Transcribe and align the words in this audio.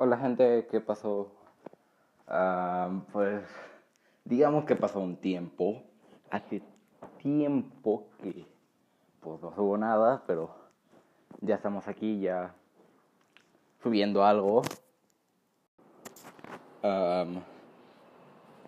Hola 0.00 0.16
gente, 0.16 0.68
¿qué 0.70 0.80
pasó? 0.80 1.32
Ah, 2.28 2.88
pues 3.12 3.42
digamos 4.24 4.64
que 4.64 4.76
pasó 4.76 5.00
un 5.00 5.16
tiempo, 5.16 5.82
hace 6.30 6.62
tiempo 7.20 8.06
que 8.22 8.46
pues 9.18 9.42
no 9.42 9.52
subo 9.56 9.76
nada, 9.76 10.22
pero 10.24 10.54
ya 11.40 11.56
estamos 11.56 11.88
aquí, 11.88 12.20
ya 12.20 12.54
subiendo 13.82 14.24
algo. 14.24 14.62
Am, 16.84 17.42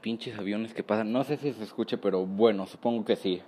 pinches 0.01 0.37
aviones 0.37 0.75
que 0.75 0.83
pasan, 0.83 1.13
no 1.13 1.23
sé 1.23 1.37
si 1.37 1.53
se 1.53 1.63
escuche, 1.63 1.97
pero 1.97 2.27
bueno, 2.27 2.67
supongo 2.67 3.05
que 3.05 3.15
sí. 3.15 3.41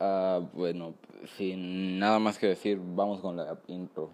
Ah, 0.00 0.40
bueno, 0.54 0.94
sin 1.36 1.98
nada 1.98 2.18
más 2.18 2.38
que 2.38 2.46
decir, 2.46 2.80
vamos 2.82 3.20
con 3.20 3.36
la 3.36 3.58
intro. 3.66 4.08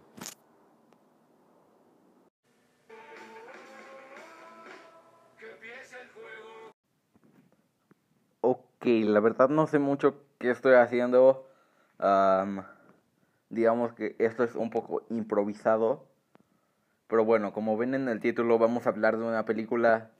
La 9.00 9.20
verdad 9.20 9.48
no 9.48 9.66
sé 9.66 9.78
mucho 9.78 10.22
qué 10.38 10.50
estoy 10.50 10.74
haciendo. 10.74 11.48
Am, 11.98 12.64
digamos 13.48 13.92
que 13.94 14.16
esto 14.18 14.44
es 14.44 14.54
un 14.54 14.70
poco 14.70 15.06
improvisado. 15.08 16.06
Pero 17.06 17.24
bueno, 17.24 17.52
como 17.52 17.76
ven 17.76 17.94
en 17.94 18.08
el 18.08 18.20
título, 18.20 18.58
vamos 18.58 18.86
a 18.86 18.90
hablar 18.90 19.18
de 19.18 19.24
una 19.24 19.44
película 19.44 20.10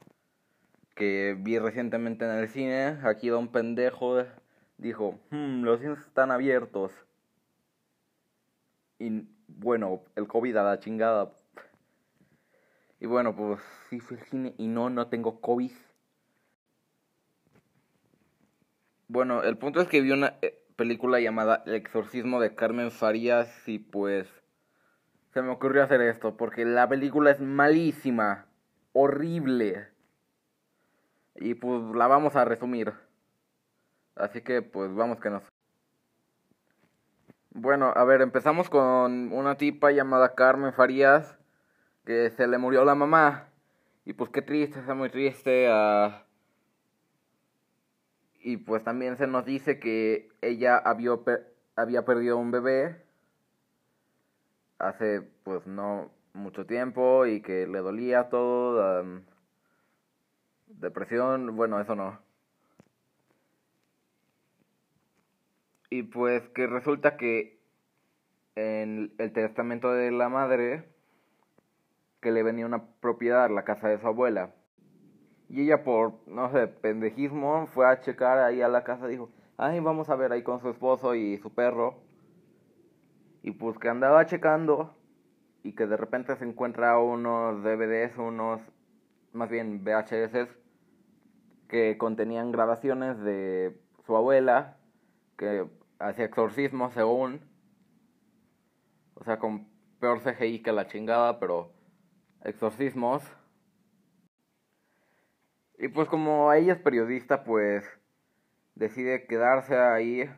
que 0.94 1.36
vi 1.38 1.58
recientemente 1.58 2.24
en 2.24 2.32
el 2.32 2.48
cine. 2.48 2.98
Aquí 3.04 3.28
Don 3.28 3.48
Pendejo 3.48 4.24
dijo, 4.78 5.18
"Hmm, 5.30 5.62
los 5.64 5.80
cines 5.80 5.98
están 6.00 6.30
abiertos. 6.30 6.92
Y 8.98 9.26
bueno, 9.48 10.02
el 10.16 10.26
COVID 10.28 10.56
a 10.56 10.62
la 10.62 10.78
chingada. 10.78 11.32
Y 13.00 13.06
bueno, 13.06 13.34
pues 13.34 13.60
sí 13.88 14.00
fui 14.00 14.16
al 14.16 14.24
cine 14.24 14.54
y 14.58 14.68
no, 14.68 14.88
no 14.90 15.08
tengo 15.08 15.40
COVID. 15.40 15.72
Bueno, 19.12 19.42
el 19.42 19.58
punto 19.58 19.82
es 19.82 19.88
que 19.88 20.00
vi 20.00 20.10
una 20.10 20.38
eh, 20.40 20.58
película 20.74 21.20
llamada 21.20 21.62
El 21.66 21.74
exorcismo 21.74 22.40
de 22.40 22.54
Carmen 22.54 22.90
Farías 22.90 23.68
y 23.68 23.78
pues 23.78 24.26
se 25.34 25.42
me 25.42 25.50
ocurrió 25.50 25.82
hacer 25.82 26.00
esto 26.00 26.38
porque 26.38 26.64
la 26.64 26.88
película 26.88 27.30
es 27.30 27.38
malísima, 27.38 28.46
horrible. 28.94 29.90
Y 31.34 31.52
pues 31.52 31.94
la 31.94 32.06
vamos 32.06 32.36
a 32.36 32.46
resumir. 32.46 32.94
Así 34.16 34.40
que 34.40 34.62
pues 34.62 34.94
vamos 34.94 35.20
que 35.20 35.28
nos... 35.28 35.42
Bueno, 37.50 37.92
a 37.94 38.04
ver, 38.04 38.22
empezamos 38.22 38.70
con 38.70 39.30
una 39.30 39.58
tipa 39.58 39.90
llamada 39.90 40.34
Carmen 40.34 40.72
Farías 40.72 41.36
que 42.06 42.30
se 42.30 42.46
le 42.46 42.56
murió 42.56 42.86
la 42.86 42.94
mamá. 42.94 43.50
Y 44.06 44.14
pues 44.14 44.30
qué 44.30 44.40
triste, 44.40 44.80
está 44.80 44.94
muy 44.94 45.10
triste. 45.10 45.68
ah. 45.70 46.24
Y 48.42 48.58
pues 48.58 48.84
también 48.84 49.16
se 49.16 49.26
nos 49.26 49.44
dice 49.46 49.78
que 49.78 50.28
ella 50.42 50.76
había, 50.76 51.16
per- 51.16 51.54
había 51.76 52.04
perdido 52.04 52.36
un 52.38 52.50
bebé 52.50 53.02
hace 54.78 55.22
pues 55.44 55.66
no 55.66 56.10
mucho 56.34 56.66
tiempo 56.66 57.24
y 57.26 57.40
que 57.40 57.66
le 57.66 57.78
dolía 57.78 58.28
todo. 58.28 59.04
depresión, 60.66 61.54
bueno, 61.56 61.80
eso 61.80 61.94
no. 61.94 62.18
Y 65.90 66.02
pues 66.02 66.48
que 66.48 66.66
resulta 66.66 67.16
que 67.16 67.60
en 68.56 69.12
el 69.18 69.32
testamento 69.32 69.92
de 69.92 70.10
la 70.10 70.28
madre 70.28 70.88
que 72.22 72.30
le 72.30 72.42
venía 72.42 72.64
una 72.64 72.86
propiedad, 73.00 73.50
la 73.50 73.64
casa 73.64 73.88
de 73.88 73.98
su 74.00 74.06
abuela. 74.06 74.54
Y 75.52 75.64
ella 75.64 75.84
por, 75.84 76.14
no 76.26 76.50
sé, 76.50 76.66
pendejismo 76.66 77.66
fue 77.66 77.86
a 77.86 78.00
checar 78.00 78.38
ahí 78.38 78.62
a 78.62 78.68
la 78.68 78.84
casa, 78.84 79.06
dijo, 79.06 79.28
ay, 79.58 79.80
vamos 79.80 80.08
a 80.08 80.16
ver 80.16 80.32
ahí 80.32 80.42
con 80.42 80.62
su 80.62 80.70
esposo 80.70 81.14
y 81.14 81.36
su 81.36 81.52
perro. 81.52 81.98
Y 83.42 83.50
pues 83.50 83.78
que 83.78 83.90
andaba 83.90 84.24
checando 84.24 84.94
y 85.62 85.74
que 85.74 85.86
de 85.86 85.98
repente 85.98 86.34
se 86.36 86.46
encuentra 86.46 86.98
unos 86.98 87.62
DVDs, 87.62 88.16
unos, 88.16 88.62
más 89.34 89.50
bien 89.50 89.84
VHS, 89.84 90.48
que 91.68 91.98
contenían 91.98 92.50
grabaciones 92.50 93.20
de 93.20 93.78
su 94.06 94.16
abuela, 94.16 94.78
que 95.36 95.66
hacía 95.98 96.24
exorcismos 96.24 96.94
según. 96.94 97.42
O 99.16 99.24
sea, 99.24 99.38
con 99.38 99.68
peor 100.00 100.22
CGI 100.22 100.62
que 100.62 100.72
la 100.72 100.86
chingada, 100.86 101.38
pero 101.38 101.74
exorcismos. 102.42 103.22
Y 105.82 105.88
pues 105.88 106.08
como 106.08 106.52
ella 106.52 106.74
es 106.74 106.78
periodista, 106.78 107.42
pues 107.42 107.84
decide 108.76 109.26
quedarse 109.26 109.76
ahí 109.76 110.30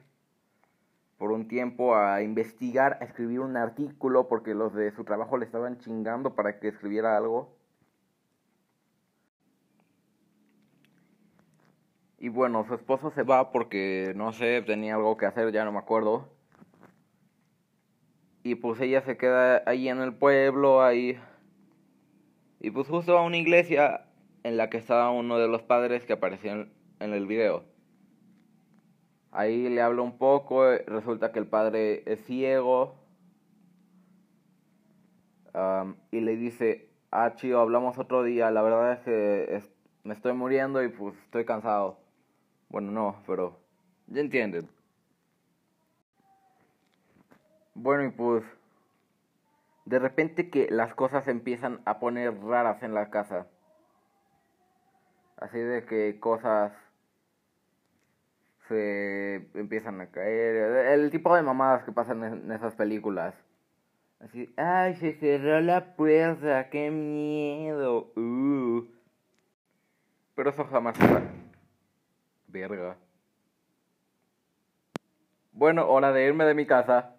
por 1.18 1.32
un 1.32 1.48
tiempo 1.48 1.94
a 1.94 2.22
investigar, 2.22 2.96
a 3.02 3.04
escribir 3.04 3.40
un 3.40 3.58
artículo, 3.58 4.26
porque 4.26 4.54
los 4.54 4.72
de 4.72 4.90
su 4.92 5.04
trabajo 5.04 5.36
le 5.36 5.44
estaban 5.44 5.76
chingando 5.80 6.34
para 6.34 6.58
que 6.58 6.68
escribiera 6.68 7.18
algo. 7.18 7.54
Y 12.18 12.30
bueno, 12.30 12.64
su 12.64 12.72
esposo 12.72 13.10
se 13.10 13.22
va 13.22 13.52
porque, 13.52 14.14
no 14.16 14.32
sé, 14.32 14.62
tenía 14.62 14.94
algo 14.94 15.18
que 15.18 15.26
hacer, 15.26 15.52
ya 15.52 15.66
no 15.66 15.72
me 15.72 15.78
acuerdo. 15.78 16.26
Y 18.42 18.54
pues 18.54 18.80
ella 18.80 19.02
se 19.02 19.18
queda 19.18 19.62
ahí 19.66 19.90
en 19.90 20.00
el 20.00 20.14
pueblo, 20.14 20.82
ahí. 20.82 21.20
Y 22.60 22.70
pues 22.70 22.88
justo 22.88 23.18
a 23.18 23.26
una 23.26 23.36
iglesia 23.36 24.03
en 24.44 24.56
la 24.56 24.70
que 24.70 24.76
estaba 24.76 25.10
uno 25.10 25.38
de 25.38 25.48
los 25.48 25.62
padres 25.62 26.04
que 26.04 26.12
aparecían 26.12 26.72
en 27.00 27.12
el 27.12 27.26
video. 27.26 27.64
Ahí 29.32 29.68
le 29.68 29.82
habla 29.82 30.02
un 30.02 30.16
poco, 30.16 30.70
eh, 30.70 30.84
resulta 30.86 31.32
que 31.32 31.40
el 31.40 31.46
padre 31.46 32.04
es 32.06 32.24
ciego. 32.24 33.02
y 36.10 36.20
le 36.20 36.36
dice, 36.36 36.90
ah, 37.12 37.34
chido, 37.36 37.60
hablamos 37.60 37.96
otro 37.98 38.24
día, 38.24 38.50
la 38.50 38.60
verdad 38.62 38.94
es 38.94 39.00
que 39.00 39.62
me 40.02 40.14
estoy 40.14 40.32
muriendo 40.32 40.82
y 40.82 40.88
pues 40.88 41.16
estoy 41.24 41.44
cansado. 41.44 41.98
Bueno, 42.68 42.90
no, 42.90 43.22
pero 43.26 43.60
ya 44.08 44.20
entienden. 44.20 44.68
Bueno, 47.74 48.04
y 48.04 48.10
pues 48.10 48.44
de 49.84 49.98
repente 49.98 50.50
que 50.50 50.68
las 50.70 50.94
cosas 50.94 51.28
empiezan 51.28 51.80
a 51.84 51.98
poner 51.98 52.36
raras 52.42 52.82
en 52.82 52.94
la 52.94 53.10
casa. 53.10 53.46
Así 55.44 55.58
de 55.58 55.84
que 55.84 56.18
cosas 56.18 56.72
se 58.66 59.46
empiezan 59.52 60.00
a 60.00 60.06
caer. 60.06 60.86
El 60.86 61.10
tipo 61.10 61.36
de 61.36 61.42
mamadas 61.42 61.84
que 61.84 61.92
pasan 61.92 62.24
en 62.24 62.50
esas 62.50 62.74
películas. 62.74 63.34
Así, 64.20 64.54
ay, 64.56 64.96
se 64.96 65.12
cerró 65.12 65.60
la 65.60 65.96
puerta, 65.96 66.70
qué 66.70 66.90
miedo. 66.90 68.10
Uh. 68.16 68.86
Pero 70.34 70.48
eso 70.48 70.64
jamás 70.64 70.96
pasa. 70.96 71.20
Verga. 72.48 72.96
Bueno, 75.52 75.86
hora 75.90 76.10
de 76.10 76.24
irme 76.24 76.46
de 76.46 76.54
mi 76.54 76.64
casa. 76.64 77.16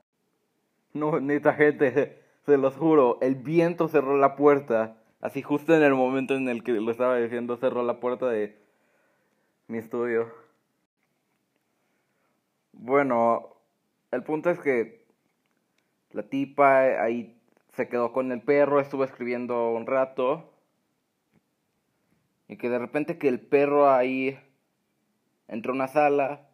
No, 0.93 1.19
neta 1.19 1.53
gente, 1.53 2.23
se 2.47 2.57
los 2.57 2.75
juro, 2.75 3.19
el 3.21 3.35
viento 3.35 3.87
cerró 3.87 4.17
la 4.17 4.35
puerta. 4.35 4.97
Así 5.25 5.41
justo 5.41 5.75
en 5.75 5.81
el 5.81 5.95
momento 5.95 6.35
en 6.35 6.47
el 6.49 6.63
que 6.63 6.71
lo 6.73 6.91
estaba 6.91 7.17
diciendo, 7.17 7.57
cerró 7.57 7.81
la 7.81 7.99
puerta 7.99 8.29
de 8.29 8.55
mi 9.65 9.79
estudio. 9.79 10.31
Bueno, 12.73 13.55
el 14.11 14.21
punto 14.21 14.51
es 14.51 14.59
que 14.59 15.03
la 16.11 16.29
tipa 16.29 17.01
ahí 17.01 17.41
se 17.73 17.89
quedó 17.89 18.13
con 18.13 18.31
el 18.31 18.43
perro, 18.43 18.79
estuvo 18.79 19.03
escribiendo 19.03 19.72
un 19.72 19.87
rato. 19.87 20.53
Y 22.47 22.57
que 22.57 22.69
de 22.69 22.78
repente 22.78 23.17
que 23.17 23.28
el 23.28 23.39
perro 23.39 23.89
ahí 23.89 24.37
entró 25.47 25.71
a 25.71 25.75
una 25.75 25.87
sala 25.87 26.49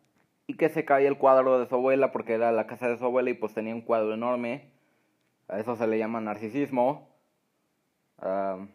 y 0.47 0.56
que 0.56 0.69
se 0.69 0.85
cae 0.85 1.07
el 1.07 1.17
cuadro 1.17 1.59
de 1.59 1.67
su 1.67 1.75
abuela 1.75 2.13
porque 2.13 2.35
era 2.35 2.53
la 2.53 2.67
casa 2.67 2.88
de 2.88 2.97
su 2.97 3.03
abuela 3.03 3.31
y 3.31 3.33
pues 3.33 3.53
tenía 3.53 3.75
un 3.75 3.81
cuadro 3.81 4.13
enorme. 4.13 4.71
A 5.50 5.59
eso 5.59 5.75
se 5.75 5.88
le 5.88 5.97
llama 5.97 6.21
narcisismo. 6.21 7.11
Am, 8.21 8.69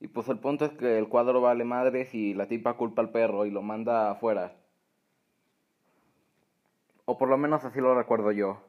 y 0.00 0.08
pues 0.08 0.28
el 0.28 0.38
punto 0.40 0.64
es 0.64 0.72
que 0.72 0.98
el 0.98 1.08
cuadro 1.08 1.40
vale 1.40 1.64
madres 1.64 2.12
y 2.14 2.34
la 2.34 2.48
tipa 2.48 2.76
culpa 2.76 3.02
al 3.02 3.10
perro 3.10 3.46
y 3.46 3.50
lo 3.50 3.62
manda 3.62 4.10
afuera. 4.10 4.56
O 7.04 7.18
por 7.18 7.28
lo 7.28 7.36
menos 7.36 7.64
así 7.64 7.80
lo 7.80 7.94
recuerdo 7.94 8.32
yo. 8.32 8.60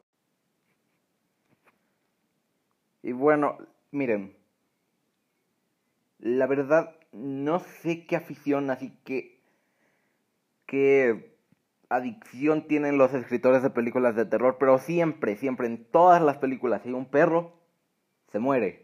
Y 3.02 3.12
bueno, 3.12 3.58
miren. 3.90 4.36
La 6.18 6.46
verdad, 6.46 6.96
no 7.12 7.58
sé 7.58 8.06
qué 8.06 8.16
afición, 8.16 8.70
así 8.70 8.96
que... 9.04 9.40
qué 10.66 11.36
adicción 11.88 12.66
tienen 12.66 12.96
los 12.98 13.12
escritores 13.12 13.62
de 13.62 13.70
películas 13.70 14.16
de 14.16 14.24
terror, 14.24 14.56
pero 14.58 14.78
siempre, 14.78 15.36
siempre, 15.36 15.66
en 15.66 15.84
todas 15.84 16.22
las 16.22 16.38
películas, 16.38 16.82
si 16.82 16.88
hay 16.88 16.94
un 16.94 17.06
perro, 17.06 17.52
se 18.32 18.38
muere. 18.38 18.83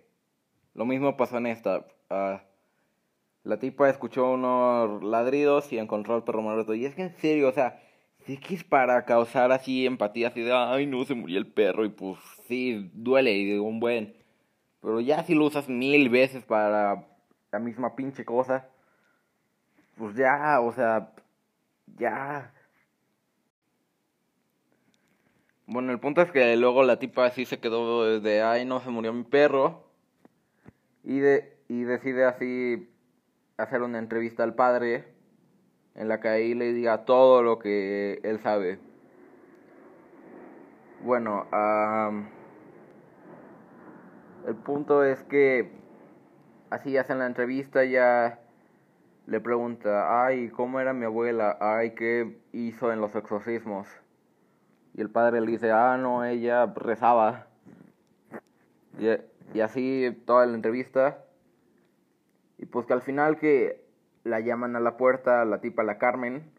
Lo 0.75 0.84
mismo 0.84 1.17
pasó 1.17 1.38
en 1.38 1.46
esta. 1.46 1.87
Ah, 2.08 2.43
la 3.43 3.58
tipa 3.58 3.88
escuchó 3.88 4.32
unos 4.32 5.02
ladridos 5.02 5.72
y 5.72 5.78
encontró 5.78 6.14
al 6.14 6.25
perro 6.25 6.43
muerto. 6.43 6.75
Y 6.75 6.84
es 6.84 6.94
que 6.94 7.02
en 7.02 7.17
serio, 7.17 7.49
o 7.49 7.52
sea, 7.52 7.81
sí 8.26 8.37
que 8.37 8.55
es 8.55 8.64
para 8.64 9.05
causar 9.05 9.52
así 9.52 9.87
empatía, 9.87 10.28
así 10.28 10.43
de, 10.43 10.52
ay 10.52 10.87
no, 10.87 11.05
se 11.05 11.14
murió 11.14 11.38
el 11.38 11.46
perro. 11.46 11.84
Y 11.84 11.90
pues 11.90 12.19
sí, 12.46 12.90
duele 12.94 13.32
y 13.32 13.44
digo 13.46 13.64
un 13.64 13.81
buen. 13.81 14.14
Pero 14.81 15.00
ya 15.00 15.22
si 15.25 15.34
lo 15.34 15.46
usas 15.46 15.69
mil 15.69 16.08
veces 16.11 16.44
para 16.44 17.06
la 17.52 17.58
misma 17.58 17.96
pinche 17.96 18.25
cosa, 18.25 18.69
pues 19.96 20.17
ya, 20.17 20.61
o 20.61 20.72
sea, 20.72 21.12
ya. 21.99 22.52
Bueno, 25.67 25.93
el 25.93 26.00
punto 26.00 26.22
es 26.22 26.31
que 26.32 26.56
luego 26.56 26.82
la 26.82 26.99
tipa 26.99 27.26
así 27.26 27.44
se 27.44 27.61
quedó 27.61 28.20
de, 28.20 28.43
ay 28.43 28.64
no, 28.64 28.81
se 28.81 28.90
murió 28.90 29.12
mi 29.12 29.25
perro. 29.25 29.89
Y, 31.05 31.20
de, 31.20 31.56
y 31.69 31.82
decide 31.85 32.25
así 32.25 32.91
hacer 33.56 33.82
una 33.82 33.99
entrevista 33.99 34.43
al 34.43 34.55
padre 34.55 35.05
en 35.94 36.08
la 36.08 36.20
que 36.20 36.29
ahí 36.29 36.55
le 36.55 36.73
diga 36.73 37.05
todo 37.05 37.43
lo 37.43 37.58
que 37.58 38.20
él 38.23 38.41
sabe. 38.41 38.79
Bueno, 41.02 41.47
el 44.47 44.55
punto 44.56 45.05
es 45.05 45.23
que 45.25 45.70
así 46.70 46.97
hacen 46.97 47.19
la 47.19 47.26
entrevista 47.26 47.85
ya 47.85 48.38
le 49.26 49.41
pregunta, 49.41 50.25
ay, 50.25 50.49
¿cómo 50.49 50.81
era 50.81 50.93
mi 50.93 51.05
abuela? 51.05 51.56
Ay, 51.61 51.94
¿qué 51.94 52.41
hizo 52.53 52.93
en 52.93 53.00
los 53.00 53.14
exorcismos? 53.14 53.88
Y 54.94 55.00
el 55.00 55.11
padre 55.11 55.41
le 55.41 55.46
dice, 55.46 55.70
ah, 55.70 55.96
no, 55.96 56.25
ella 56.25 56.67
rezaba. 56.67 57.46
Y, 58.99 59.06
y 59.55 59.61
así 59.61 60.23
toda 60.26 60.47
la 60.47 60.55
entrevista. 60.55 61.25
Y 62.58 62.67
pues 62.67 62.87
que 62.87 62.93
al 62.93 63.02
final 63.02 63.38
que 63.38 63.85
la 64.25 64.41
llaman 64.41 64.76
a 64.76 64.81
la 64.81 64.97
puerta, 64.97 65.44
la 65.44 65.61
tipa, 65.61 65.82
la 65.82 65.99
Carmen, 65.99 66.50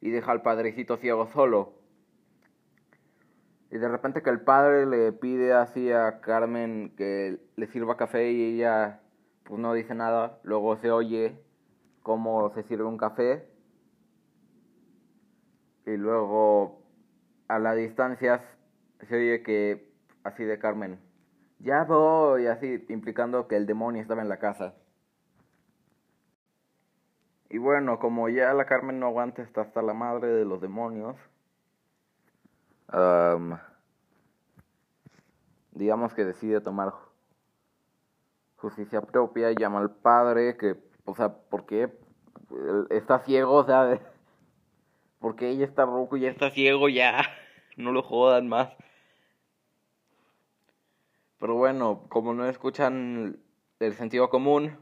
y 0.00 0.10
deja 0.10 0.32
al 0.32 0.42
padrecito 0.42 0.98
ciego 0.98 1.26
solo. 1.28 1.72
Y 3.70 3.78
de 3.78 3.88
repente 3.88 4.22
que 4.22 4.30
el 4.30 4.42
padre 4.42 4.86
le 4.86 5.12
pide 5.12 5.52
así 5.54 5.90
a 5.90 6.20
Carmen 6.20 6.92
que 6.96 7.40
le 7.56 7.66
sirva 7.66 7.96
café 7.96 8.30
y 8.30 8.54
ella 8.54 9.00
pues 9.44 9.58
no 9.58 9.72
dice 9.72 9.94
nada. 9.94 10.38
Luego 10.42 10.76
se 10.76 10.90
oye 10.90 11.40
cómo 12.02 12.50
se 12.50 12.62
sirve 12.64 12.84
un 12.84 12.98
café. 12.98 13.48
Y 15.86 15.96
luego 15.96 16.82
a 17.48 17.58
la 17.58 17.74
distancia 17.74 18.44
se 19.08 19.16
oye 19.16 19.42
que 19.42 19.93
así 20.24 20.44
de 20.44 20.58
Carmen 20.58 20.98
ya 21.64 21.84
voy, 21.84 22.46
así, 22.46 22.84
implicando 22.90 23.48
que 23.48 23.56
el 23.56 23.66
demonio 23.66 24.02
estaba 24.02 24.22
en 24.22 24.28
la 24.28 24.38
casa. 24.38 24.74
Y 27.48 27.58
bueno, 27.58 27.98
como 27.98 28.28
ya 28.28 28.52
la 28.52 28.66
Carmen 28.66 29.00
no 29.00 29.06
aguanta, 29.06 29.42
está 29.42 29.62
hasta 29.62 29.80
la 29.80 29.94
madre 29.94 30.28
de 30.28 30.44
los 30.44 30.60
demonios. 30.60 31.16
digamos 35.72 36.14
que 36.14 36.24
decide 36.24 36.60
tomar 36.60 36.92
justicia 38.56 39.00
propia 39.00 39.50
y 39.50 39.56
llama 39.56 39.80
al 39.80 39.90
padre 39.90 40.56
que, 40.56 40.76
o 41.04 41.14
sea, 41.14 41.30
¿por 41.34 41.66
qué? 41.66 41.90
Está 42.90 43.20
ciego, 43.20 43.52
o 43.54 43.64
sea, 43.64 44.00
porque 45.18 45.48
ella 45.48 45.64
está 45.64 45.84
rojo 45.86 46.16
y 46.16 46.22
ya 46.22 46.30
está 46.30 46.50
ciego, 46.50 46.88
ya, 46.88 47.22
no 47.76 47.90
lo 47.92 48.02
jodan 48.02 48.48
más. 48.48 48.70
Pero 51.44 51.56
bueno, 51.56 52.06
como 52.08 52.32
no 52.32 52.46
escuchan 52.46 53.36
el 53.78 53.92
sentido 53.92 54.30
común, 54.30 54.78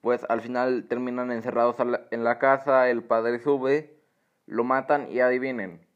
pues 0.00 0.24
al 0.30 0.40
final 0.40 0.86
terminan 0.88 1.30
encerrados 1.32 1.76
en 2.10 2.24
la 2.24 2.38
casa, 2.38 2.88
el 2.88 3.04
padre 3.04 3.40
sube, 3.40 4.00
lo 4.46 4.64
matan 4.64 5.12
y 5.12 5.20
adivinen. 5.20 5.86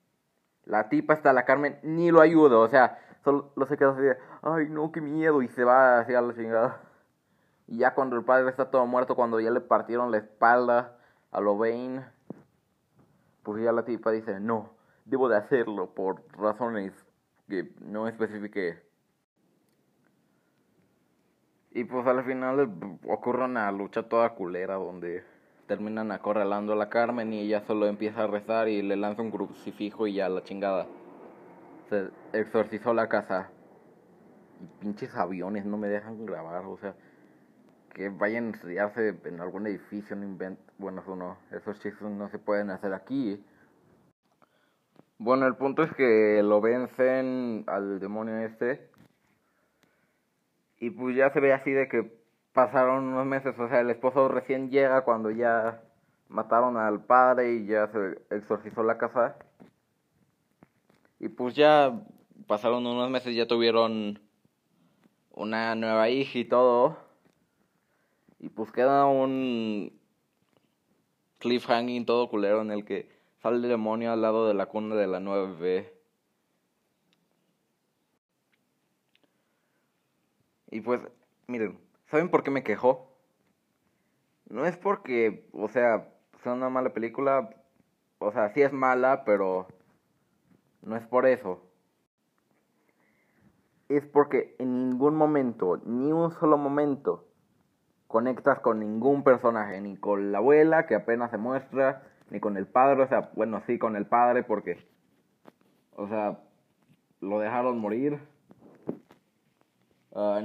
La 0.66 0.90
tipa 0.90 1.14
está 1.14 1.32
la 1.32 1.46
Carmen 1.46 1.78
ni 1.82 2.10
lo 2.10 2.20
ayuda, 2.20 2.58
o 2.58 2.68
sea, 2.68 2.98
solo 3.24 3.50
se 3.66 3.78
queda 3.78 3.92
así 3.92 4.02
de, 4.02 4.18
ay 4.42 4.68
no, 4.68 4.92
qué 4.92 5.00
miedo, 5.00 5.40
y 5.40 5.48
se 5.48 5.64
va 5.64 6.00
hacia 6.00 6.20
la 6.20 6.34
chingada. 6.34 6.82
Y 7.66 7.78
ya 7.78 7.94
cuando 7.94 8.16
el 8.16 8.22
padre 8.22 8.50
está 8.50 8.70
todo 8.70 8.84
muerto, 8.84 9.16
cuando 9.16 9.40
ya 9.40 9.50
le 9.50 9.62
partieron 9.62 10.10
la 10.10 10.18
espalda 10.18 10.98
a 11.30 11.40
lo 11.40 11.56
Bane, 11.56 12.04
pues 13.44 13.64
ya 13.64 13.72
la 13.72 13.86
tipa 13.86 14.10
dice, 14.10 14.40
no, 14.40 14.74
debo 15.06 15.30
de 15.30 15.38
hacerlo 15.38 15.94
por 15.94 16.22
razones 16.36 16.92
que 17.52 17.68
no 17.82 18.08
especifique. 18.08 18.78
Y 21.72 21.84
pues 21.84 22.06
al 22.06 22.24
final 22.24 22.98
ocurre 23.06 23.44
una 23.44 23.70
lucha 23.70 24.04
toda 24.04 24.30
culera 24.30 24.76
donde 24.76 25.22
terminan 25.66 26.12
acorralando 26.12 26.72
a 26.72 26.76
la 26.76 26.88
Carmen 26.88 27.30
y 27.34 27.40
ella 27.40 27.60
solo 27.66 27.88
empieza 27.88 28.24
a 28.24 28.26
rezar 28.26 28.68
y 28.68 28.80
le 28.80 28.96
lanza 28.96 29.20
un 29.20 29.30
crucifijo 29.30 30.06
y 30.06 30.14
ya 30.14 30.30
la 30.30 30.42
chingada. 30.42 30.86
Se 31.90 32.08
exorcizó 32.32 32.94
la 32.94 33.10
casa. 33.10 33.50
Y 34.62 34.66
pinches 34.80 35.14
aviones 35.14 35.66
no 35.66 35.76
me 35.76 35.88
dejan 35.88 36.24
grabar, 36.24 36.64
o 36.64 36.78
sea, 36.78 36.94
que 37.92 38.08
vayan 38.08 38.46
a 38.46 38.50
estudiarse 38.52 39.14
en 39.24 39.40
algún 39.40 39.66
edificio, 39.66 40.16
no 40.16 40.24
invent... 40.24 40.58
Bueno, 40.78 41.02
eso 41.02 41.16
no, 41.16 41.36
esos 41.50 41.78
chistes 41.80 42.00
no 42.00 42.30
se 42.30 42.38
pueden 42.38 42.70
hacer 42.70 42.94
aquí. 42.94 43.44
Bueno, 45.24 45.46
el 45.46 45.54
punto 45.54 45.84
es 45.84 45.94
que 45.94 46.42
lo 46.42 46.60
vencen 46.60 47.62
al 47.68 48.00
demonio 48.00 48.38
este. 48.38 48.90
Y 50.80 50.90
pues 50.90 51.14
ya 51.14 51.32
se 51.32 51.38
ve 51.38 51.52
así 51.52 51.70
de 51.70 51.86
que 51.86 52.12
pasaron 52.52 53.04
unos 53.04 53.24
meses, 53.24 53.56
o 53.56 53.68
sea, 53.68 53.82
el 53.82 53.90
esposo 53.90 54.26
recién 54.26 54.72
llega 54.72 55.04
cuando 55.04 55.30
ya 55.30 55.80
mataron 56.28 56.76
al 56.76 57.04
padre 57.04 57.54
y 57.54 57.66
ya 57.66 57.86
se 57.92 58.34
exorcizó 58.34 58.82
la 58.82 58.98
casa. 58.98 59.36
Y 61.20 61.28
pues 61.28 61.54
ya 61.54 62.02
pasaron 62.48 62.84
unos 62.84 63.08
meses, 63.08 63.36
ya 63.36 63.46
tuvieron 63.46 64.18
una 65.30 65.76
nueva 65.76 66.08
hija 66.08 66.36
y 66.36 66.46
todo. 66.46 66.96
Y 68.40 68.48
pues 68.48 68.72
queda 68.72 69.06
un 69.06 69.92
cliffhanging 71.38 72.06
todo 72.06 72.28
culero 72.28 72.60
en 72.62 72.72
el 72.72 72.84
que 72.84 73.21
Sale 73.42 73.56
el 73.56 73.68
demonio 73.68 74.12
al 74.12 74.22
lado 74.22 74.46
de 74.46 74.54
la 74.54 74.66
cuna 74.66 74.94
de 74.94 75.08
la 75.08 75.18
9B. 75.18 75.90
Y 80.70 80.80
pues, 80.80 81.00
miren, 81.48 81.80
¿saben 82.06 82.30
por 82.30 82.44
qué 82.44 82.52
me 82.52 82.62
quejó? 82.62 83.12
No 84.48 84.64
es 84.64 84.76
porque, 84.76 85.48
o 85.52 85.66
sea, 85.68 86.08
sea 86.42 86.52
una 86.52 86.68
mala 86.68 86.92
película. 86.92 87.50
O 88.18 88.30
sea, 88.30 88.48
sí 88.50 88.62
es 88.62 88.72
mala, 88.72 89.24
pero 89.24 89.66
no 90.82 90.96
es 90.96 91.04
por 91.08 91.26
eso. 91.26 91.66
Es 93.88 94.06
porque 94.06 94.54
en 94.60 94.88
ningún 94.88 95.16
momento, 95.16 95.78
ni 95.84 96.12
un 96.12 96.30
solo 96.30 96.56
momento, 96.58 97.26
conectas 98.06 98.60
con 98.60 98.78
ningún 98.78 99.24
personaje, 99.24 99.80
ni 99.80 99.96
con 99.96 100.30
la 100.30 100.38
abuela 100.38 100.86
que 100.86 100.94
apenas 100.94 101.32
se 101.32 101.38
muestra, 101.38 102.06
ni 102.32 102.40
con 102.40 102.56
el 102.56 102.66
padre, 102.66 103.02
o 103.02 103.08
sea, 103.08 103.30
bueno, 103.34 103.62
sí 103.66 103.78
con 103.78 103.94
el 103.94 104.06
padre 104.06 104.42
porque, 104.42 104.78
o 105.94 106.08
sea, 106.08 106.40
lo 107.20 107.38
dejaron 107.38 107.78
morir. 107.78 108.18
Ah, 110.14 110.40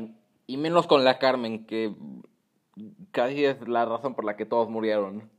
y 0.48 0.58
menos 0.58 0.86
con 0.86 1.06
la 1.06 1.18
Carmen, 1.18 1.66
que 1.66 1.96
casi 3.12 3.46
es 3.46 3.66
la 3.70 3.86
razón 3.86 4.16
por 4.16 4.26
la 4.26 4.36
que 4.36 4.46
todos 4.46 4.70
murieron. 4.70 5.30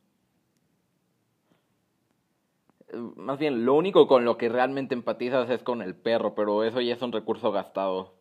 Más 3.17 3.39
bien, 3.39 3.67
lo 3.67 3.75
único 3.75 4.09
con 4.09 4.25
lo 4.25 4.39
que 4.39 4.49
realmente 4.49 4.95
empatizas 4.95 5.51
es 5.51 5.63
con 5.63 5.83
el 5.83 5.95
perro, 5.95 6.35
pero 6.35 6.65
eso 6.65 6.81
ya 6.81 6.95
es 6.95 7.03
un 7.03 7.13
recurso 7.13 7.53
gastado. 7.53 8.15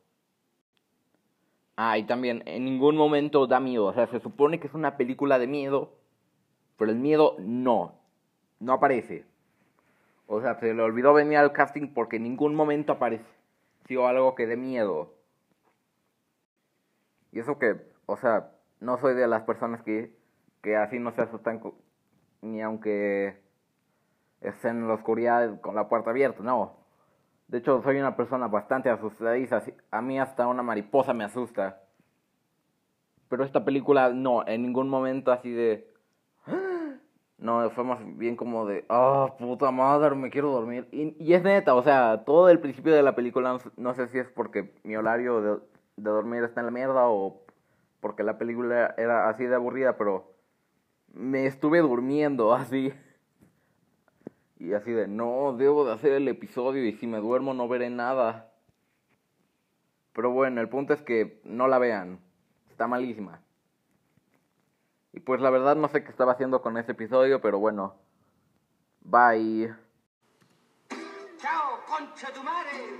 Ah, 1.77 1.97
y 1.97 2.03
también, 2.03 2.43
en 2.45 2.65
ningún 2.65 2.97
momento 2.97 3.47
da 3.47 3.61
miedo. 3.61 3.85
O 3.85 3.93
sea, 3.93 4.07
se 4.07 4.19
supone 4.19 4.59
que 4.59 4.67
es 4.67 4.73
una 4.73 4.97
película 4.97 5.39
de 5.39 5.47
miedo, 5.47 5.93
pero 6.75 6.91
el 6.91 6.97
miedo 6.97 7.37
no 7.39 7.96
no 8.59 8.73
aparece. 8.73 9.25
O 10.27 10.41
sea, 10.41 10.55
se 10.55 10.73
le 10.73 10.81
olvidó 10.81 11.13
venir 11.13 11.37
al 11.37 11.53
casting 11.53 11.93
porque 11.93 12.17
en 12.17 12.23
ningún 12.23 12.55
momento 12.55 12.93
apareció 12.93 14.07
algo 14.07 14.35
que 14.35 14.47
dé 14.47 14.57
miedo. 14.57 15.13
Y 17.31 17.39
eso 17.39 17.57
que, 17.57 17.77
o 18.05 18.17
sea, 18.17 18.51
no 18.79 18.97
soy 18.97 19.15
de 19.15 19.27
las 19.27 19.43
personas 19.43 19.81
que, 19.83 20.15
que 20.61 20.75
así 20.75 20.99
no 20.99 21.11
se 21.11 21.21
asustan 21.21 21.61
ni 22.41 22.61
aunque 22.61 23.41
estén 24.41 24.77
en 24.77 24.87
la 24.87 24.93
oscuridad 24.93 25.59
con 25.61 25.75
la 25.75 25.87
puerta 25.87 26.11
abierta, 26.11 26.43
no. 26.43 26.77
De 27.47 27.59
hecho, 27.59 27.81
soy 27.81 27.97
una 27.97 28.15
persona 28.15 28.47
bastante 28.47 28.89
asustadiza. 28.89 29.61
A 29.89 30.01
mí 30.01 30.19
hasta 30.19 30.47
una 30.47 30.63
mariposa 30.63 31.13
me 31.13 31.23
asusta. 31.23 31.81
Pero 33.29 33.43
esta 33.43 33.63
película 33.63 34.09
no, 34.09 34.45
en 34.47 34.61
ningún 34.61 34.89
momento 34.89 35.31
así 35.31 35.51
de... 35.51 35.89
No, 37.37 37.69
fue 37.69 37.83
más 37.83 37.99
bien 38.17 38.35
como 38.35 38.65
de, 38.65 38.85
ah, 38.89 39.35
puta 39.37 39.69
madre, 39.69 40.15
me 40.15 40.31
quiero 40.31 40.51
dormir. 40.51 40.87
Y, 40.91 41.15
y, 41.23 41.33
es 41.33 41.43
neta, 41.43 41.75
o 41.75 41.83
sea, 41.83 42.23
todo 42.25 42.49
el 42.49 42.59
principio 42.59 42.93
de 42.93 43.03
la 43.03 43.15
película, 43.15 43.59
no, 43.77 43.93
sé 43.93 44.07
si 44.07 44.17
es 44.17 44.27
porque 44.29 44.73
mi 44.83 44.95
horario 44.95 45.41
de, 45.41 45.51
de, 45.97 46.09
dormir 46.09 46.43
está 46.43 46.61
en 46.61 46.65
la 46.67 46.71
mierda 46.71 47.07
o 47.07 47.43
porque 47.99 48.23
la 48.23 48.39
película 48.39 48.95
era 48.97 49.29
así 49.29 49.45
de 49.45 49.53
aburrida, 49.53 49.97
pero 49.97 50.33
me 51.13 51.45
estuve 51.45 51.79
durmiendo 51.79 52.53
así. 52.55 52.91
Y 54.59 54.73
así 54.73 54.91
de, 54.91 55.07
no, 55.07 55.55
debo 55.55 55.85
de 55.85 55.93
hacer 55.93 56.13
el 56.13 56.27
episodio 56.27 56.83
y 56.85 56.93
si 56.93 57.05
me 57.05 57.19
duermo 57.19 57.53
no 57.53 57.67
veré 57.67 57.91
nada. 57.91 58.51
Pero 60.13 60.31
bueno, 60.31 60.59
el 60.61 60.69
punto 60.69 60.93
es 60.93 61.03
que 61.03 61.39
no 61.43 61.67
la 61.67 61.77
vean. 61.77 62.19
Está 62.71 62.87
malísima. 62.87 63.41
Pues 65.27 65.41
la 65.41 65.49
verdad 65.49 65.75
no 65.75 65.89
sé 65.89 66.05
qué 66.05 66.09
estaba 66.09 66.31
haciendo 66.31 66.61
con 66.61 66.77
ese 66.77 66.93
episodio, 66.93 67.41
pero 67.41 67.59
bueno. 67.59 67.95
Bye. 69.01 69.75
Chao, 71.37 71.81
concha 71.85 72.31
tu 72.31 72.41
madre. 72.41 72.97